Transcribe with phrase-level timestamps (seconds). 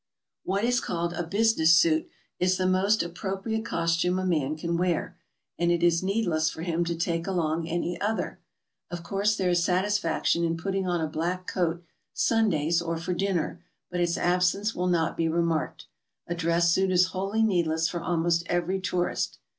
[0.43, 2.09] What is called a business suit
[2.39, 5.15] is the most appropriate costume a man can wear,
[5.59, 8.39] and it is needless for him to take along any other.
[8.89, 11.83] Of course, there is satisfaction in putting on a black coat
[12.13, 15.85] Sundays or for dinner, but its absence will not be remarked.
[16.25, 19.37] A dress suit is wholly needless for almost every tourist.